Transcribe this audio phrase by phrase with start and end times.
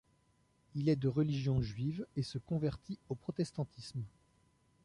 [0.73, 4.01] Il est de religion juive et se convertit au protestantisme.